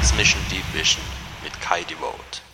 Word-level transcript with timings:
X-Mission 0.00 0.40
Deep 0.50 0.64
Vision 0.72 1.02
mit 1.42 1.58
Kai 1.60 1.82
Devote. 1.84 2.45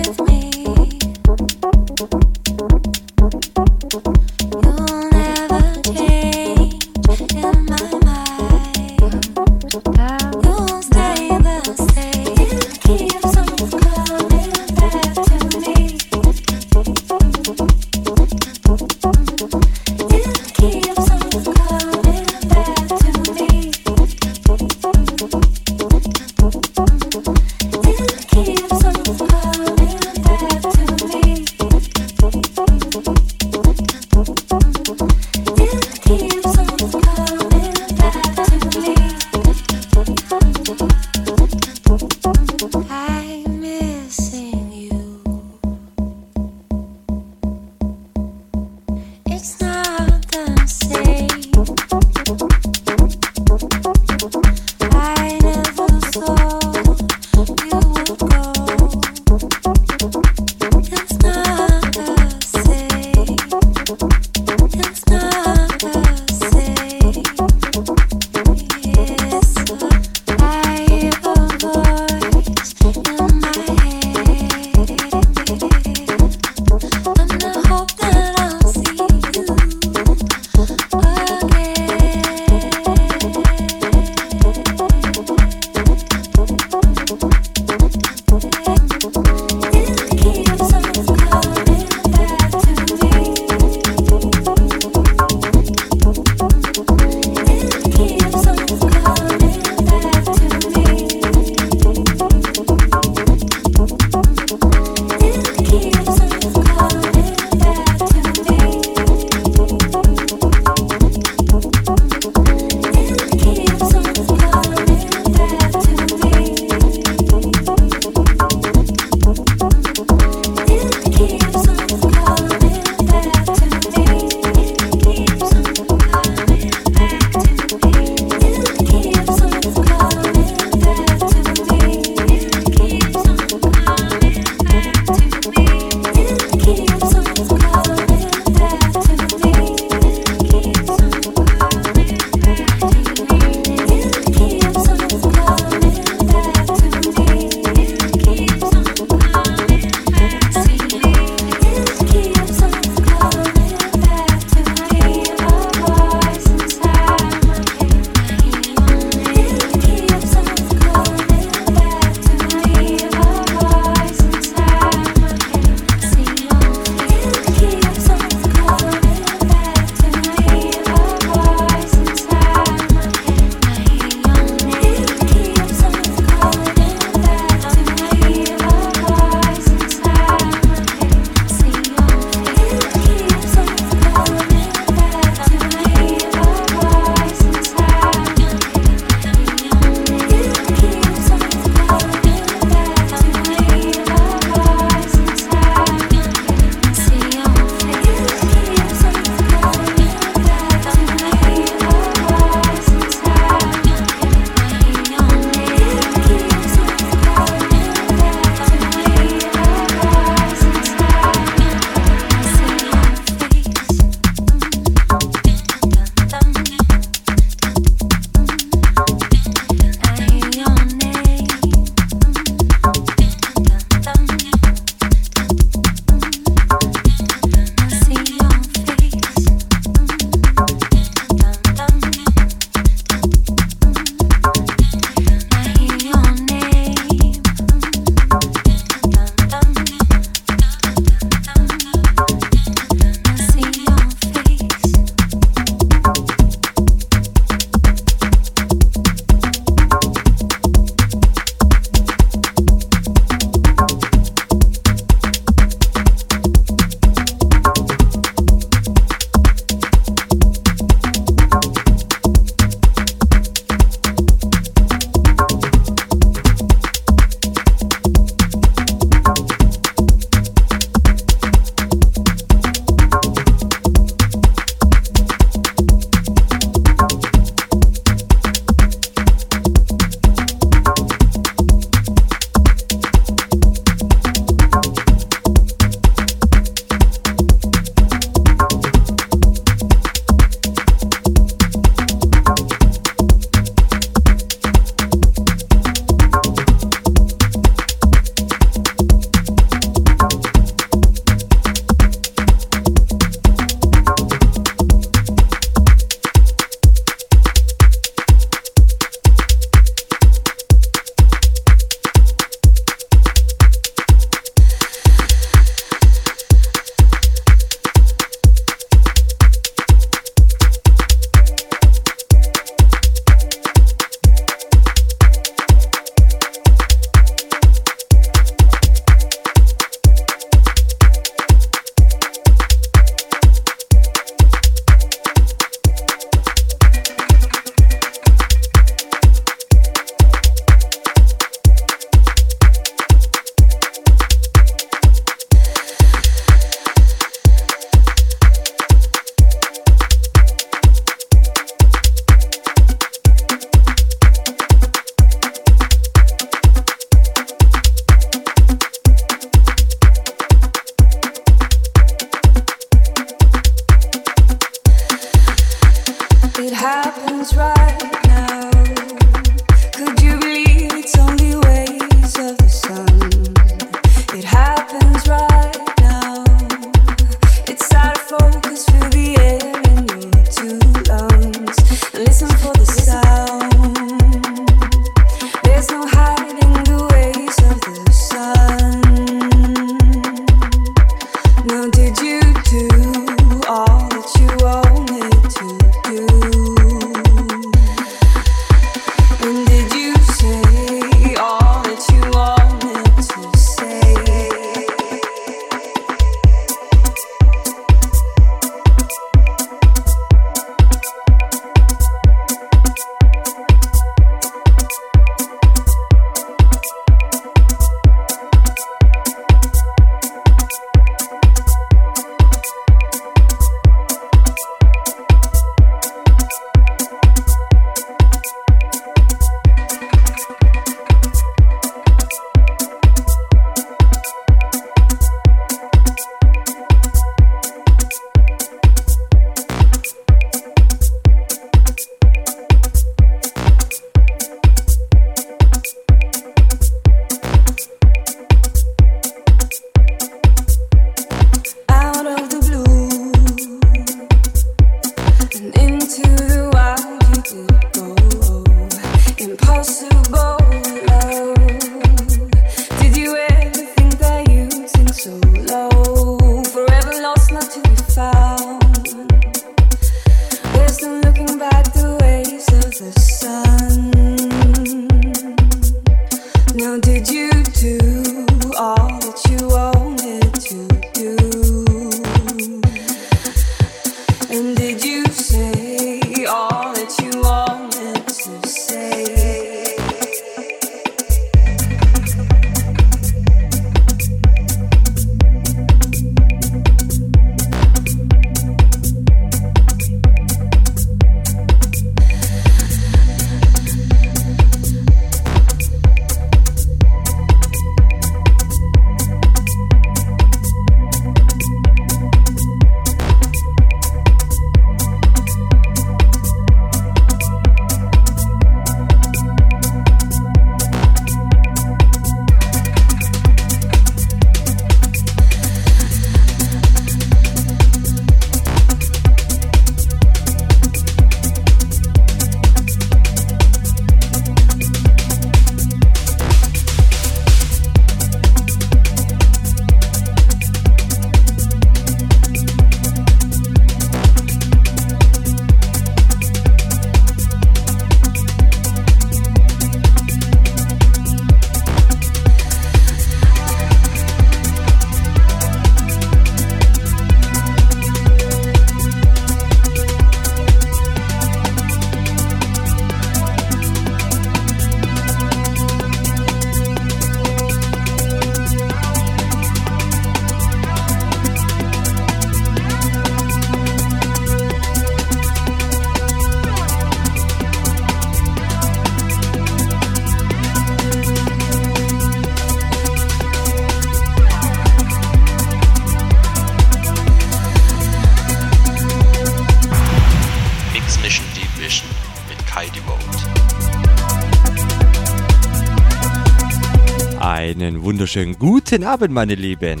Guten 598.90 599.04
Abend, 599.04 599.34
meine 599.34 599.54
Lieben. 599.54 600.00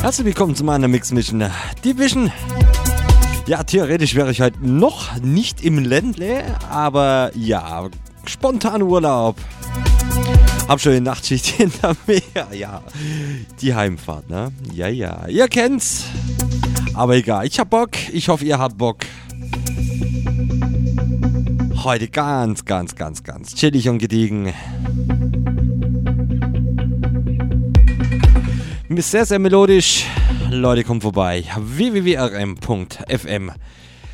Herzlich 0.00 0.24
willkommen 0.24 0.56
zu 0.56 0.64
meiner 0.64 0.88
Mix 0.88 1.12
Mission 1.12 1.44
Division. 1.84 2.32
Ja, 3.46 3.64
theoretisch 3.64 4.14
wäre 4.14 4.30
ich 4.30 4.40
heute 4.40 4.66
noch 4.66 5.14
nicht 5.20 5.62
im 5.62 5.78
Ländle, 5.78 6.42
aber 6.70 7.32
ja, 7.34 7.90
spontan 8.24 8.80
Urlaub. 8.80 9.36
Hab 10.68 10.80
schon 10.80 10.92
die 10.92 11.00
Nachtschicht 11.00 11.44
hinter 11.56 11.94
mir. 12.06 12.22
Ja, 12.52 12.82
die 13.60 13.74
Heimfahrt, 13.74 14.30
ne? 14.30 14.52
Ja, 14.72 14.88
ja, 14.88 15.26
ihr 15.28 15.48
kennt's. 15.48 16.04
Aber 16.94 17.16
egal, 17.16 17.46
ich 17.46 17.58
hab 17.60 17.68
Bock. 17.68 17.90
Ich 18.10 18.28
hoffe, 18.28 18.46
ihr 18.46 18.58
habt 18.58 18.78
Bock. 18.78 19.04
Heute 21.82 22.08
ganz, 22.08 22.64
ganz, 22.64 22.94
ganz, 22.94 23.22
ganz 23.22 23.54
chillig 23.54 23.90
und 23.90 23.98
gediegen. 23.98 24.54
Sehr, 28.96 29.26
sehr 29.26 29.38
melodisch. 29.38 30.04
Leute, 30.50 30.84
kommt 30.84 31.02
vorbei. 31.02 31.44
www.rm.fm 31.56 33.50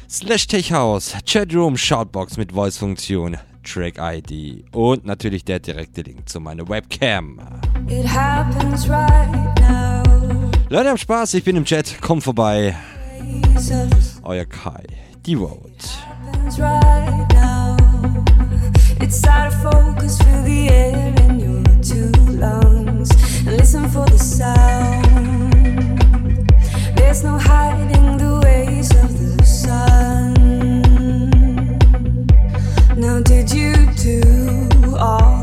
slash 0.08 0.46
techhouse, 0.46 1.16
Chatroom, 1.24 1.76
Shoutbox 1.76 2.36
mit 2.36 2.52
Voice-Funktion, 2.52 3.36
Track-ID 3.62 4.64
und 4.72 5.04
natürlich 5.04 5.44
der 5.44 5.60
direkte 5.60 6.02
Link 6.02 6.28
zu 6.28 6.40
meiner 6.40 6.68
Webcam. 6.68 7.40
Right 7.88 8.46
Leute, 10.68 10.90
habt 10.90 11.00
Spaß, 11.00 11.34
ich 11.34 11.44
bin 11.44 11.56
im 11.56 11.64
Chat, 11.64 12.00
kommt 12.00 12.22
vorbei. 12.22 12.76
Euer 14.22 14.44
Kai, 14.44 14.84
die 15.26 15.36
Vote. 15.36 15.60
It's 19.02 19.26
out 19.26 19.48
of 19.48 19.54
focus, 19.62 20.18
feel 20.22 20.42
the 20.44 20.68
air 20.68 21.14
in 21.26 21.40
your 21.40 21.62
two 21.82 22.12
lungs. 22.30 22.89
Listen 23.72 23.88
for 23.90 24.06
the 24.06 24.18
sound. 24.18 25.52
There's 26.96 27.22
no 27.22 27.38
hiding 27.38 28.16
the 28.16 28.40
ways 28.44 28.90
of 28.96 29.16
the 29.16 29.44
sun. 29.44 30.34
Now, 32.96 33.20
did 33.20 33.52
you 33.52 33.74
do 33.94 34.96
all 34.98 35.39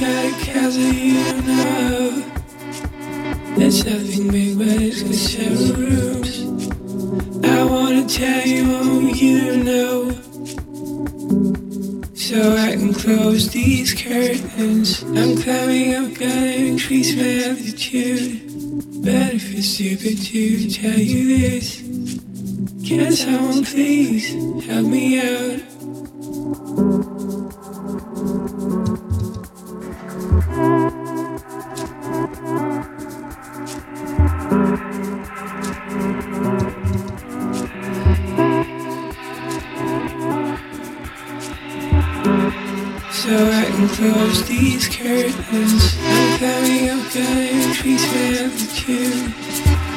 I 0.00 0.30
got 0.46 0.76
a 0.76 0.94
you 0.94 1.42
know. 1.42 2.22
That's 3.56 3.84
nothing 3.84 4.30
big, 4.30 4.56
it's 4.60 5.02
got 5.02 5.14
several 5.14 5.72
rooms. 5.74 7.44
I 7.44 7.64
wanna 7.64 8.06
tell 8.06 8.46
you 8.46 8.76
all 8.76 9.02
you 9.02 9.64
know. 9.64 10.10
So 12.14 12.56
I 12.56 12.76
can 12.76 12.94
close 12.94 13.48
these 13.50 13.92
curtains. 13.92 15.02
I'm 15.02 15.36
climbing 15.42 15.94
up, 15.96 16.14
gotta 16.14 16.54
increase 16.54 17.16
my 17.16 17.48
altitude. 17.50 18.42
But 19.02 19.34
if 19.34 19.52
it's 19.52 19.66
stupid 19.66 20.18
to 20.26 20.70
tell 20.70 20.98
you 20.98 21.38
this, 21.38 21.82
can 22.86 23.10
someone 23.10 23.64
please 23.64 24.32
help 24.64 24.86
me 24.86 25.18
out? 25.20 27.07
these 44.58 44.88
curtains 44.88 45.96
are 45.98 46.42
at 46.42 46.62
me, 46.62 46.90
I'm 46.90 47.04
me 47.10 47.52
like 47.64 47.84
you 47.84 47.96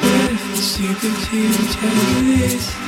With 0.02 0.54
tell 1.72 2.22
me 2.22 2.36
this. 2.36 2.81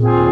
Mix 0.00 0.29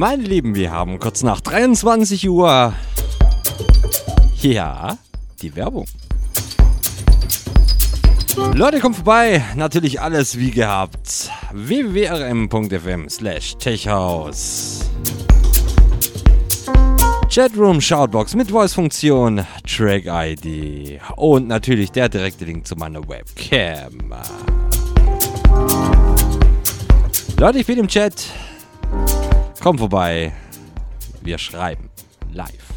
Meine 0.00 0.22
Lieben, 0.22 0.54
wir 0.54 0.70
haben 0.70 0.98
kurz 0.98 1.22
nach 1.22 1.42
23 1.42 2.26
Uhr. 2.26 2.72
Ja, 4.40 4.96
die 5.42 5.54
Werbung. 5.54 5.84
Leute, 8.54 8.80
kommt 8.80 8.96
vorbei. 8.96 9.44
Natürlich 9.56 10.00
alles 10.00 10.38
wie 10.38 10.52
gehabt. 10.52 11.30
www.rm.fm 11.52 13.10
slash 13.10 13.58
techhouse. 13.58 14.88
Chatroom, 17.28 17.82
Shoutbox 17.82 18.34
mit 18.34 18.50
Voice-Funktion, 18.50 19.46
Track-ID 19.68 20.98
und 21.16 21.46
natürlich 21.46 21.92
der 21.92 22.08
direkte 22.08 22.46
Link 22.46 22.66
zu 22.66 22.74
meiner 22.74 23.06
Webcam. 23.06 24.14
Leute, 27.36 27.58
ich 27.58 27.66
bin 27.66 27.78
im 27.78 27.86
Chat. 27.88 28.14
Komm 29.62 29.76
vorbei. 29.76 30.32
Wir 31.20 31.36
schreiben 31.36 31.90
live. 32.32 32.69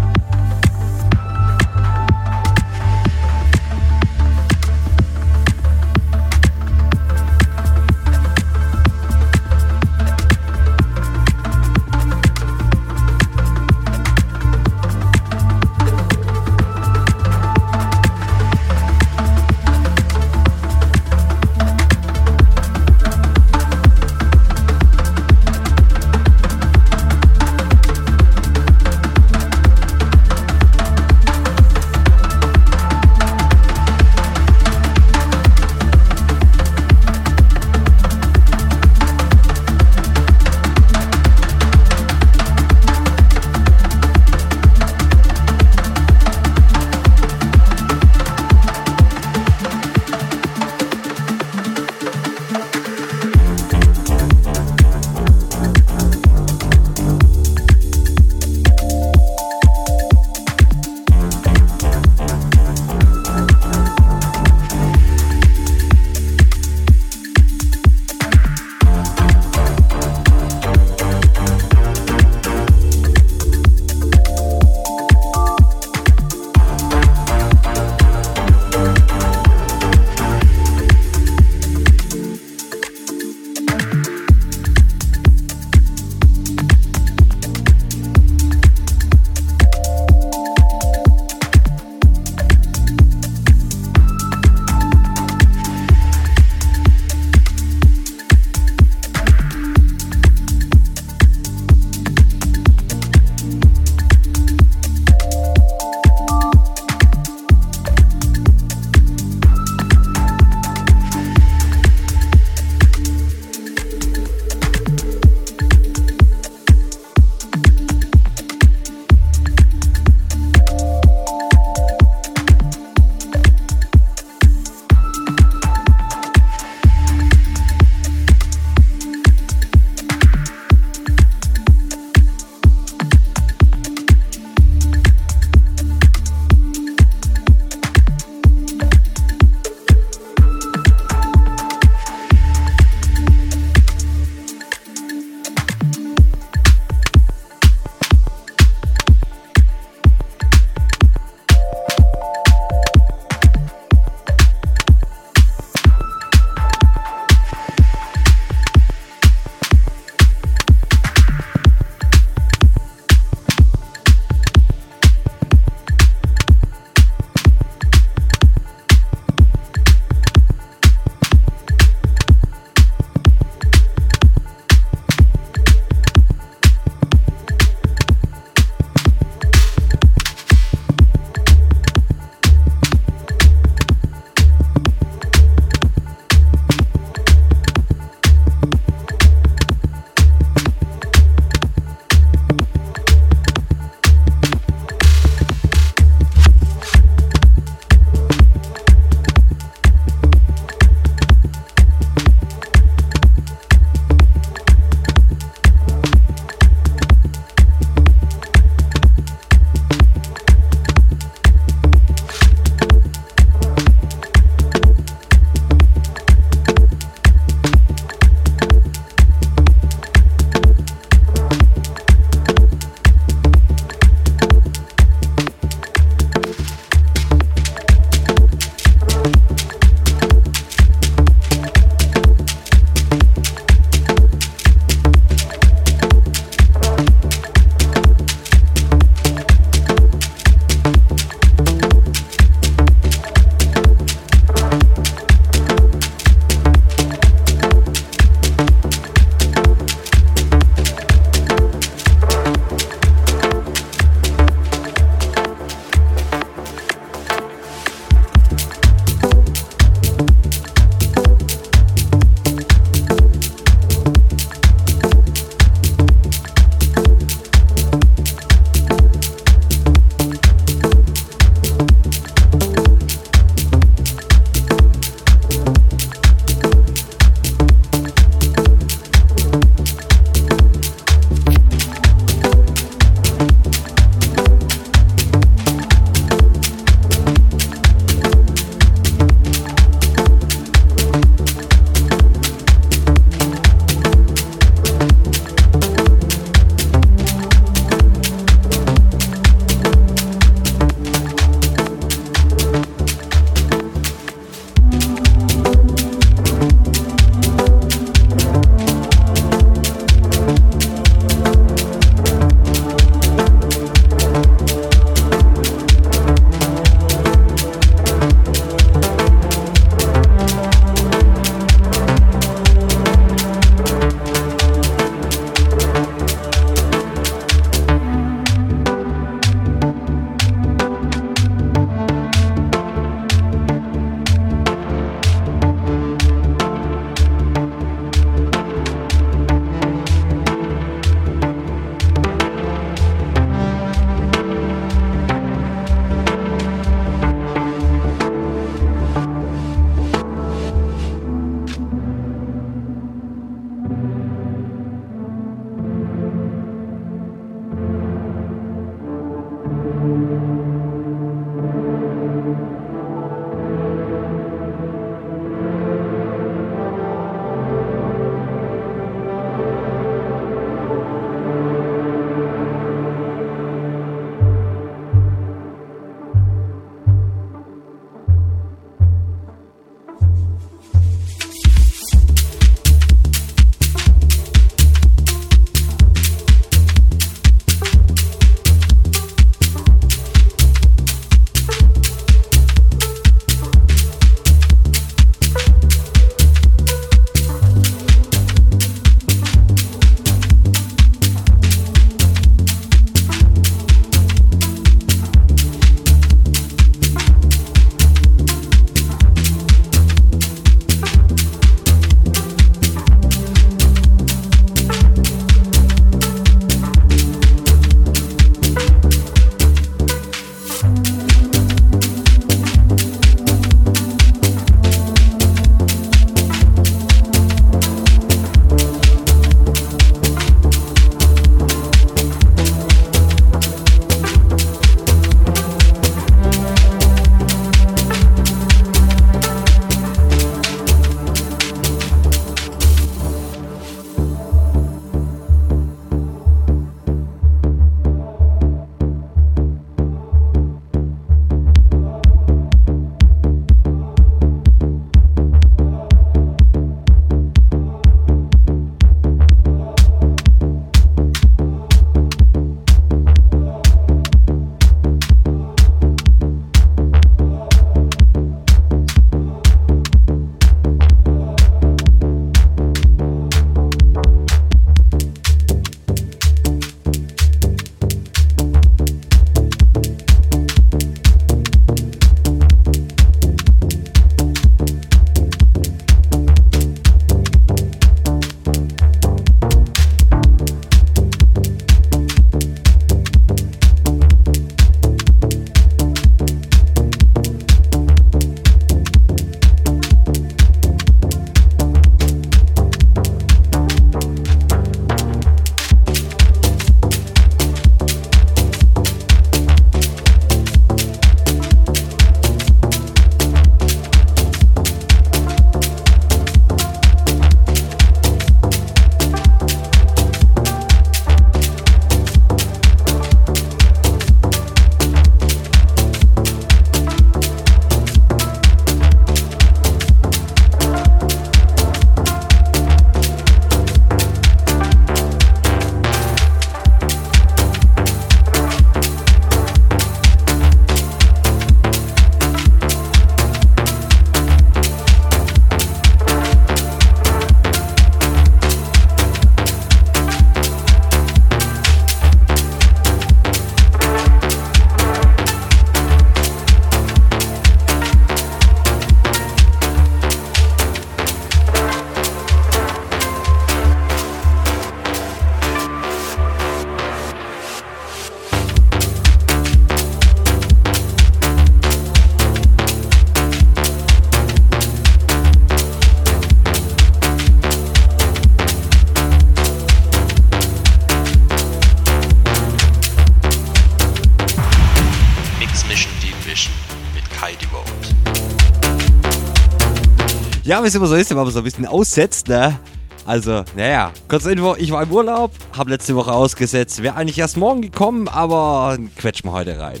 Ja, 590.66 590.82
wie 590.82 590.88
es 590.88 590.96
immer 590.96 591.06
so 591.06 591.14
ist, 591.14 591.30
wenn 591.30 591.36
man 591.36 591.48
so 591.48 591.60
ein 591.60 591.64
bisschen 591.64 591.86
aussetzt, 591.86 592.48
ne? 592.48 592.76
Also, 593.24 593.62
naja, 593.76 594.10
kurz 594.26 594.46
Info, 594.46 594.74
ich 594.76 594.90
war 594.90 595.04
im 595.04 595.12
Urlaub, 595.12 595.52
habe 595.78 595.90
letzte 595.90 596.16
Woche 596.16 596.32
ausgesetzt, 596.32 597.04
wäre 597.04 597.14
eigentlich 597.14 597.38
erst 597.38 597.56
morgen 597.56 597.82
gekommen, 597.82 598.26
aber 598.26 598.98
quetsch 599.14 599.44
mal 599.44 599.52
heute 599.52 599.78
rein. 599.78 600.00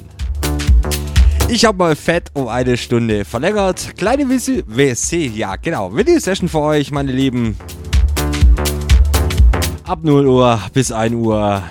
Ich 1.48 1.64
habe 1.64 1.78
mal 1.78 1.94
fett 1.94 2.32
um 2.34 2.48
eine 2.48 2.76
Stunde 2.76 3.24
verlängert. 3.24 3.96
Kleine 3.96 4.28
WC, 4.28 4.64
WC 4.66 5.28
ja 5.28 5.54
genau, 5.54 5.94
Video-Session 5.94 6.48
für 6.48 6.58
euch, 6.58 6.90
meine 6.90 7.12
Lieben. 7.12 7.56
Ab 9.84 10.00
0 10.02 10.26
Uhr 10.26 10.60
bis 10.72 10.90
1 10.90 11.14
Uhr. 11.14 11.62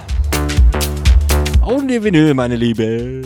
Only 1.62 2.02
Vinyl, 2.02 2.34
meine 2.34 2.56
Lieben. 2.56 3.25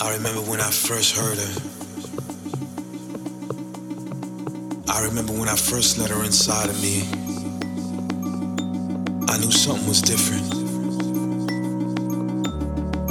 I 0.00 0.12
remember 0.12 0.42
when 0.42 0.60
I 0.60 0.70
first 0.70 1.16
heard 1.16 1.38
her. 1.38 1.60
I 4.88 5.04
remember 5.04 5.32
when 5.32 5.48
I 5.48 5.56
first 5.56 5.98
let 5.98 6.10
her 6.10 6.22
inside 6.24 6.70
of 6.70 6.80
me. 6.80 7.02
I 9.28 9.38
knew 9.38 9.50
something 9.50 9.88
was 9.88 10.00
different. 10.00 10.46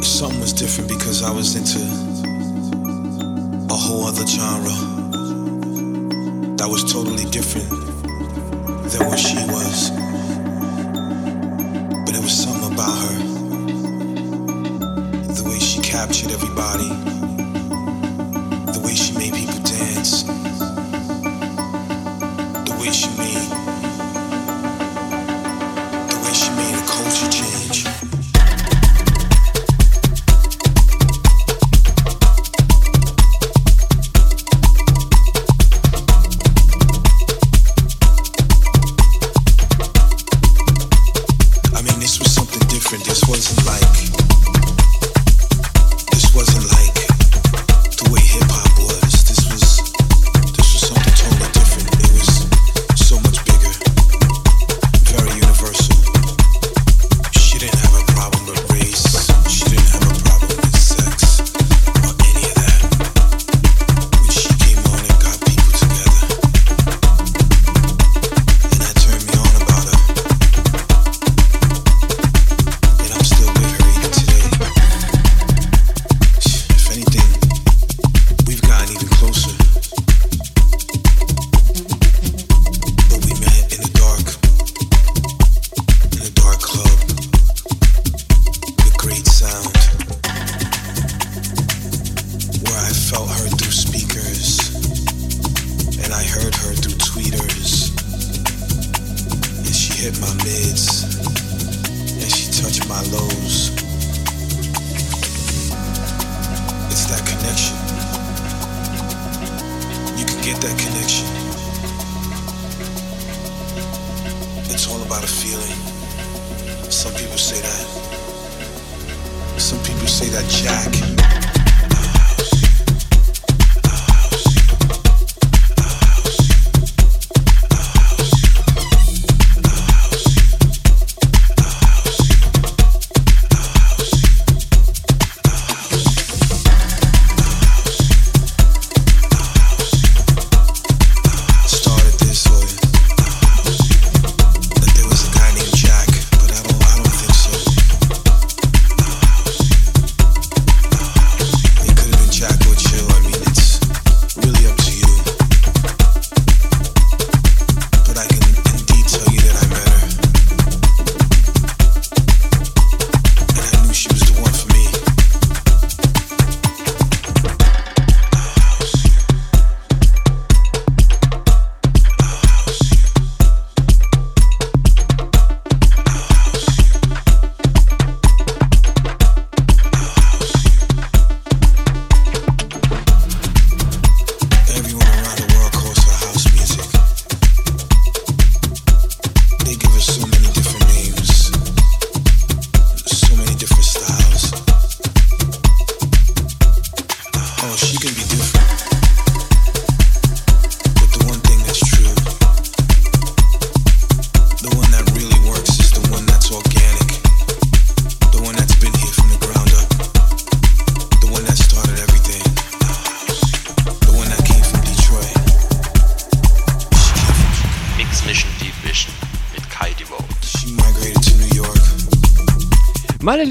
Something 0.02 0.40
was 0.40 0.54
different 0.54 0.90
because 0.90 1.24
I 1.24 1.32
was 1.32 1.58
into 1.58 1.84
a 3.70 3.76
whole 3.76 4.06
other 4.06 4.26
genre 4.26 4.72
that 6.56 6.70
was 6.70 6.90
totally 6.90 7.26
different 7.32 7.70
than 8.92 9.08
what 9.10 9.20
she 9.20 9.36
was. 9.52 9.92
But 12.06 12.16
eins 12.16 13.27
captured 16.08 16.32
everybody. 16.32 17.27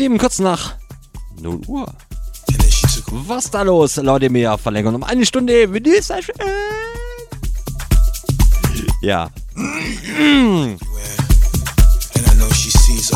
Lieben, 0.07 0.19
kurz 0.19 0.39
nach 0.39 0.77
0 1.41 1.63
Uhr. 1.67 1.93
Was 3.11 3.51
da 3.51 3.63
los? 3.63 3.97
Leute, 3.97 4.31
Mehr 4.31 4.57
verlängern 4.57 4.95
um 4.95 5.03
eine 5.03 5.27
Stunde. 5.27 5.69
Ja. 9.03 9.31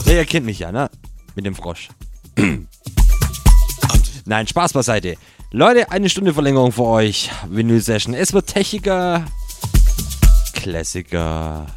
Ihr 0.05 0.25
kennt 0.25 0.47
mich 0.47 0.59
ja, 0.59 0.73
ne? 0.73 0.91
Mit 1.37 1.47
dem 1.47 1.55
Frosch. 1.55 1.91
Nein, 4.25 4.49
Spaß 4.49 4.73
beiseite. 4.73 5.15
Leute, 5.53 5.93
eine 5.93 6.09
Stunde 6.09 6.35
Verlängerung 6.35 6.73
für 6.73 6.87
euch. 6.87 7.31
Vinyl 7.49 7.81
Session. 7.81 8.15
Es 8.15 8.33
wird 8.33 8.49
techniger. 8.49 9.27
Klassiker. 10.55 11.69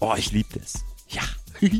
Oh, 0.00 0.12
ich 0.14 0.30
liebe 0.30 0.58
das. 0.58 0.74
Ja. 1.08 1.22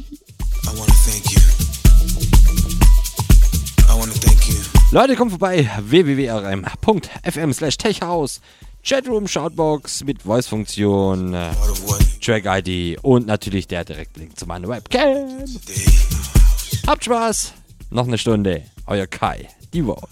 Leute, 4.93 5.17
kommt 5.17 5.31
vorbei. 5.31 5.71
www.rm.fm 5.81 7.53
slash 7.55 7.79
techhaus. 7.79 8.43
Chatroom, 8.85 9.27
Shoutbox 9.27 10.05
mit 10.05 10.21
Voice-Funktion, 10.21 11.33
äh, 11.33 11.49
Track-ID 12.21 12.99
und 13.03 13.27
natürlich 13.27 13.67
der 13.67 13.87
Direktlink 13.87 14.39
zu 14.39 14.45
meiner 14.45 14.69
Webcam. 14.69 15.47
Habt 16.87 17.05
Spaß. 17.05 17.55
Noch 17.89 18.07
eine 18.07 18.19
Stunde. 18.19 18.65
Euer 18.87 19.07
Kai, 19.07 19.49
die 19.73 19.83
Vote. 19.83 20.09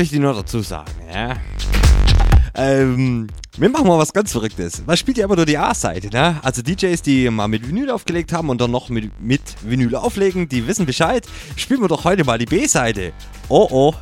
Möchte 0.00 0.14
ich 0.14 0.20
noch 0.22 0.34
dazu 0.34 0.62
sagen, 0.62 0.90
ja. 1.12 1.36
Ähm, 2.54 3.26
wir 3.58 3.68
machen 3.68 3.86
mal 3.86 3.98
was 3.98 4.14
ganz 4.14 4.32
Verrücktes. 4.32 4.82
Man 4.86 4.96
spielt 4.96 5.18
ja 5.18 5.26
immer 5.26 5.36
nur 5.36 5.44
die 5.44 5.58
A-Seite, 5.58 6.08
ne? 6.08 6.40
Also 6.42 6.62
DJs, 6.62 7.02
die 7.02 7.28
mal 7.28 7.48
mit 7.48 7.68
Vinyl 7.68 7.90
aufgelegt 7.90 8.32
haben 8.32 8.48
und 8.48 8.62
dann 8.62 8.70
noch 8.70 8.88
mit, 8.88 9.20
mit 9.20 9.42
Vinyl 9.62 9.94
auflegen, 9.96 10.48
die 10.48 10.66
wissen 10.66 10.86
Bescheid. 10.86 11.26
Spielen 11.54 11.82
wir 11.82 11.88
doch 11.88 12.04
heute 12.04 12.24
mal 12.24 12.38
die 12.38 12.46
B-Seite. 12.46 13.12
Oh 13.50 13.68
oh. 13.70 13.92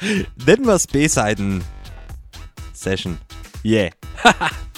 Nennen 0.46 0.64
wir 0.64 0.74
es 0.74 0.86
B-Seiten-Session. 0.86 3.18
Yeah. 3.64 3.90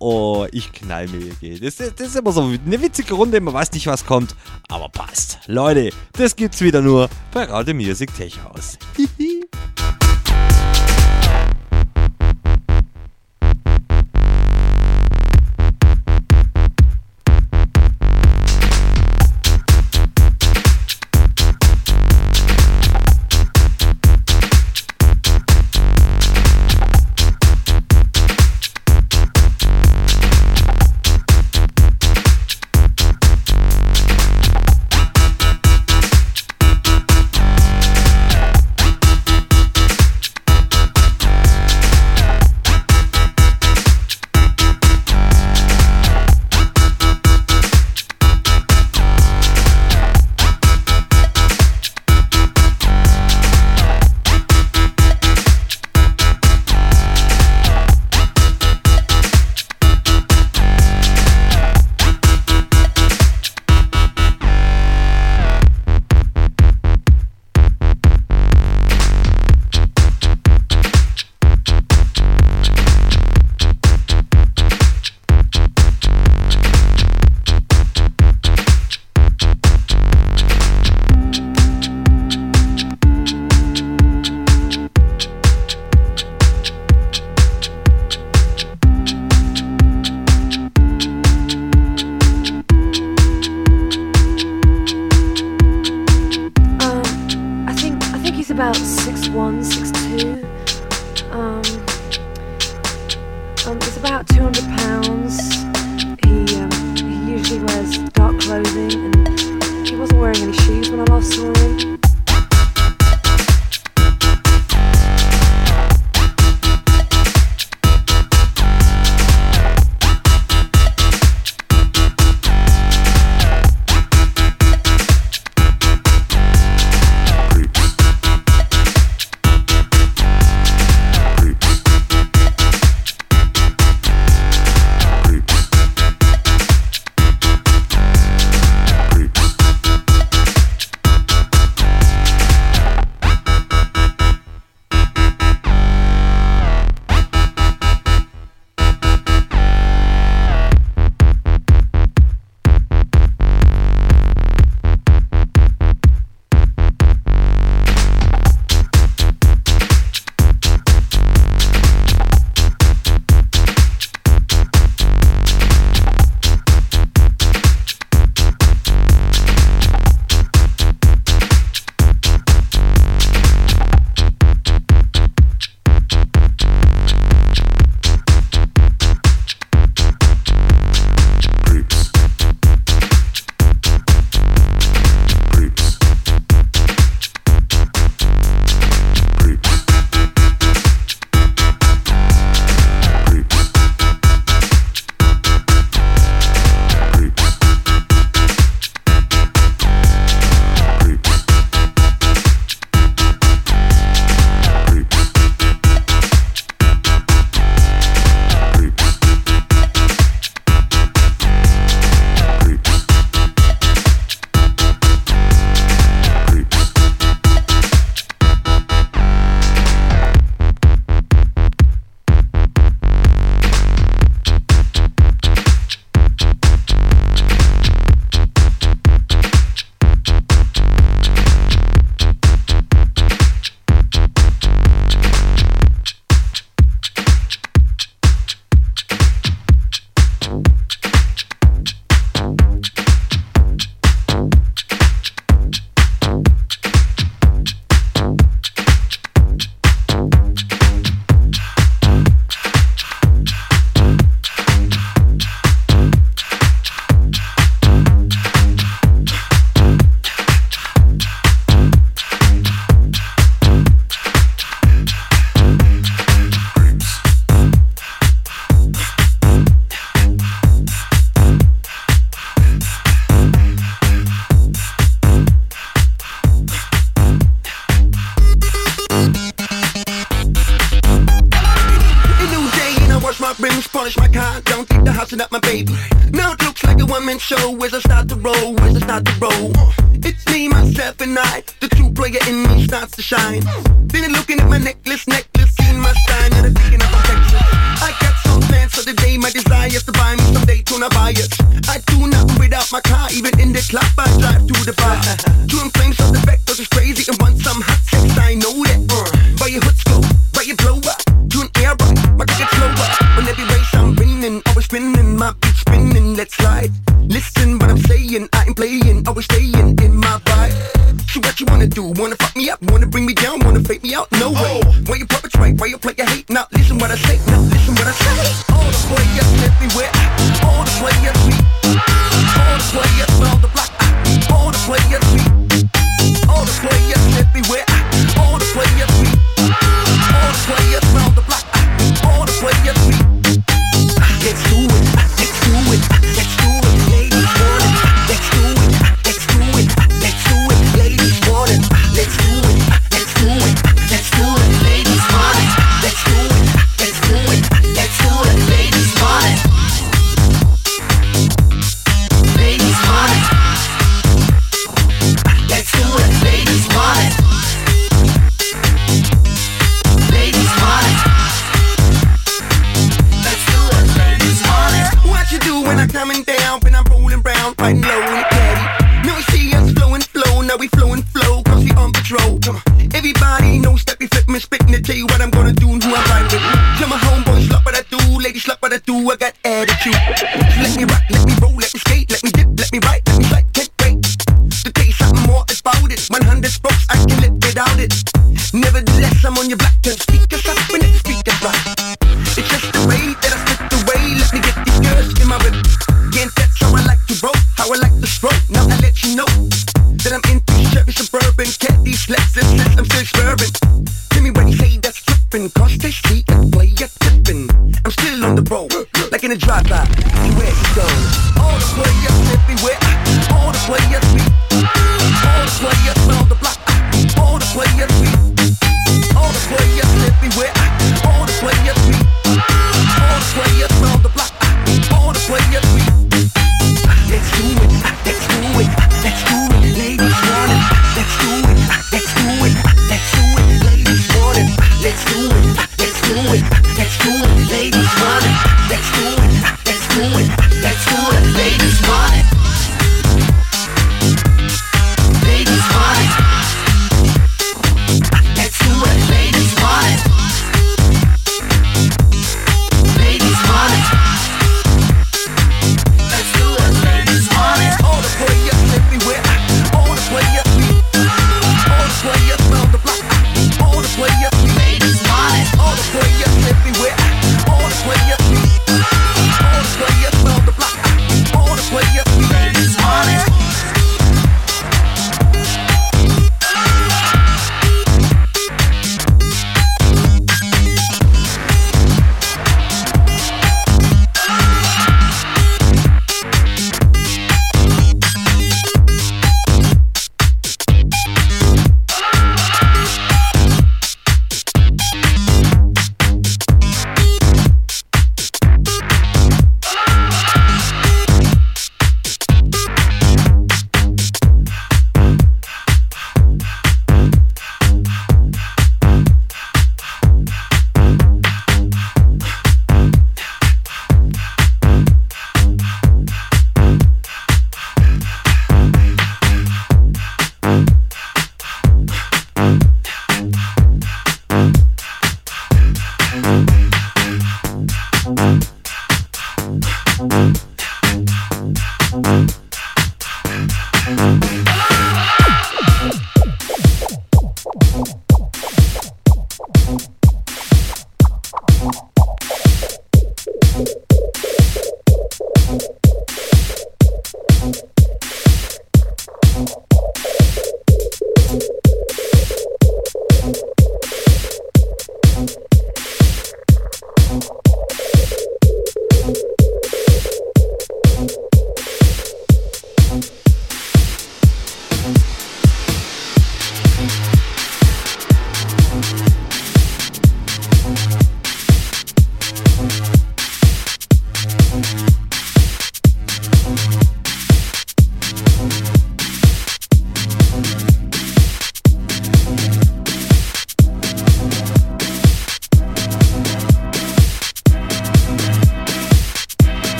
oh, 0.00 0.46
ich 0.50 0.72
knall 0.72 1.06
mir 1.08 1.32
hier. 1.38 1.60
Das, 1.60 1.76
das 1.76 1.92
ist 2.00 2.16
immer 2.16 2.32
so 2.32 2.42
eine 2.42 2.82
witzige 2.82 3.14
Runde, 3.14 3.40
man 3.40 3.54
weiß 3.54 3.70
nicht, 3.72 3.86
was 3.86 4.04
kommt, 4.04 4.34
aber 4.68 4.88
passt. 4.88 5.38
Leute, 5.46 5.90
das 6.14 6.34
gibt's 6.34 6.60
wieder 6.60 6.80
nur 6.80 7.08
bei 7.32 7.44
Radio 7.44 7.74
Music 7.74 8.12
Tech 8.16 8.36
House. 8.42 8.78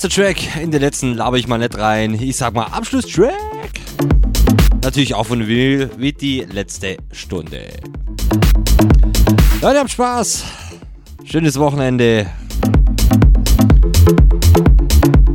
Vorletzter 0.00 0.22
Track. 0.22 0.62
In 0.62 0.70
den 0.70 0.80
letzten 0.80 1.12
laber 1.12 1.36
ich 1.36 1.46
mal 1.46 1.58
nicht 1.58 1.76
rein. 1.76 2.14
Ich 2.14 2.38
sag 2.38 2.54
mal 2.54 2.64
Abschlusstrack. 2.64 3.34
Natürlich 4.82 5.14
auch 5.14 5.26
von 5.26 5.46
Will 5.46 5.90
wie 5.98 6.14
die 6.14 6.40
letzte 6.40 6.96
Stunde. 7.12 7.68
Leute, 9.60 9.78
habt 9.78 9.90
Spaß. 9.90 10.44
Schönes 11.24 11.58
Wochenende. 11.58 12.30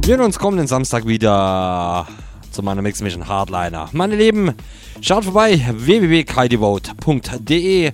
Wir 0.04 0.16
hören 0.16 0.26
uns 0.26 0.40
kommenden 0.40 0.66
Samstag 0.66 1.06
wieder 1.06 2.08
zu 2.50 2.64
meiner 2.64 2.82
Mix 2.82 3.02
Mission 3.02 3.28
Hardliner. 3.28 3.90
Meine 3.92 4.16
Lieben, 4.16 4.52
schaut 5.00 5.26
vorbei 5.26 5.64
www.kaidevote.de. 5.78 7.92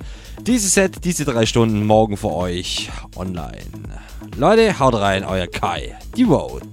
Dieses 0.48 0.74
Set, 0.74 1.04
diese 1.04 1.26
drei 1.26 1.46
Stunden 1.46 1.86
morgen 1.86 2.16
für 2.16 2.32
euch 2.32 2.90
online. 3.18 3.71
Leute, 4.42 4.80
haut 4.80 4.96
rein, 4.96 5.24
euer 5.24 5.46
Kai. 5.46 5.96
Die 6.18 6.26
Vote. 6.26 6.66